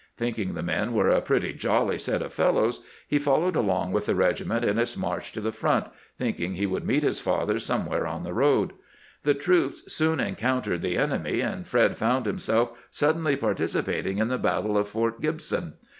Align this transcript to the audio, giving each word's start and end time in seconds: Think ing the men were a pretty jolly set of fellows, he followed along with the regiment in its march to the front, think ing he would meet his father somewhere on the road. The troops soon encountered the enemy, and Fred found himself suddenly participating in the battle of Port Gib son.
Think 0.17 0.39
ing 0.39 0.55
the 0.55 0.63
men 0.63 0.93
were 0.93 1.09
a 1.09 1.21
pretty 1.21 1.53
jolly 1.53 1.99
set 1.99 2.23
of 2.23 2.33
fellows, 2.33 2.79
he 3.07 3.19
followed 3.19 3.55
along 3.55 3.91
with 3.91 4.07
the 4.07 4.15
regiment 4.15 4.65
in 4.65 4.79
its 4.79 4.97
march 4.97 5.31
to 5.33 5.41
the 5.41 5.51
front, 5.51 5.85
think 6.17 6.39
ing 6.39 6.55
he 6.55 6.65
would 6.65 6.87
meet 6.87 7.03
his 7.03 7.19
father 7.19 7.59
somewhere 7.59 8.07
on 8.07 8.23
the 8.23 8.33
road. 8.33 8.73
The 9.21 9.35
troops 9.35 9.93
soon 9.93 10.19
encountered 10.19 10.81
the 10.81 10.97
enemy, 10.97 11.39
and 11.41 11.67
Fred 11.67 11.99
found 11.99 12.25
himself 12.25 12.71
suddenly 12.89 13.35
participating 13.35 14.17
in 14.17 14.27
the 14.29 14.39
battle 14.39 14.75
of 14.75 14.91
Port 14.91 15.21
Gib 15.21 15.39
son. 15.39 15.75